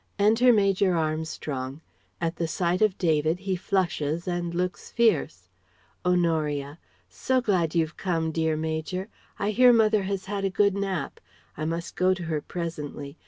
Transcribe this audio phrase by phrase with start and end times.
[0.17, 1.79] Enter Major Armstrong.
[2.19, 5.47] At the sight of David he flushes and looks fierce.
[6.03, 9.09] Honoria: "So glad you've come, dear Major.
[9.37, 11.19] I hear mother has had a good nap.
[11.55, 13.19] I must go to her presently.